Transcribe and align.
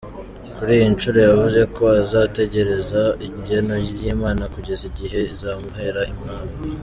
Kuri 0.55 0.71
iyi 0.77 0.87
nshuro 0.93 1.17
yavuze 1.27 1.61
ko 1.75 1.83
azategereza 2.01 3.01
igeno 3.27 3.73
ry’Imana 3.91 4.43
kugeza 4.53 4.83
igihe 4.91 5.19
izamuhera 5.33 6.01
umwana. 6.15 6.53